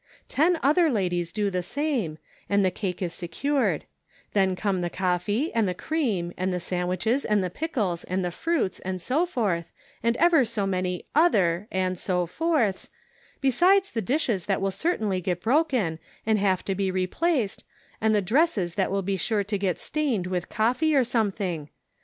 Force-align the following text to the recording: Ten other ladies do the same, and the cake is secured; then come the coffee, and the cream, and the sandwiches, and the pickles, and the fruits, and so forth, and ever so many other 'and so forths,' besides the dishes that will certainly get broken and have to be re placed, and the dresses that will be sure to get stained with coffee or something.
Ten 0.27 0.57
other 0.63 0.89
ladies 0.89 1.31
do 1.31 1.51
the 1.51 1.61
same, 1.61 2.17
and 2.49 2.65
the 2.65 2.71
cake 2.71 3.03
is 3.03 3.13
secured; 3.13 3.85
then 4.33 4.55
come 4.55 4.81
the 4.81 4.89
coffee, 4.89 5.53
and 5.53 5.67
the 5.67 5.75
cream, 5.75 6.33
and 6.37 6.51
the 6.51 6.59
sandwiches, 6.59 7.23
and 7.23 7.43
the 7.43 7.51
pickles, 7.51 8.03
and 8.05 8.25
the 8.25 8.31
fruits, 8.31 8.79
and 8.79 8.99
so 8.99 9.27
forth, 9.27 9.71
and 10.01 10.17
ever 10.17 10.43
so 10.43 10.65
many 10.65 11.05
other 11.13 11.67
'and 11.69 11.99
so 11.99 12.25
forths,' 12.25 12.89
besides 13.41 13.91
the 13.91 14.01
dishes 14.01 14.47
that 14.47 14.59
will 14.59 14.71
certainly 14.71 15.21
get 15.21 15.39
broken 15.43 15.99
and 16.25 16.39
have 16.39 16.65
to 16.65 16.73
be 16.73 16.89
re 16.89 17.05
placed, 17.05 17.63
and 18.01 18.15
the 18.15 18.23
dresses 18.23 18.73
that 18.73 18.89
will 18.89 19.03
be 19.03 19.17
sure 19.17 19.43
to 19.43 19.55
get 19.55 19.77
stained 19.77 20.25
with 20.25 20.49
coffee 20.49 20.95
or 20.95 21.03
something. 21.03 21.69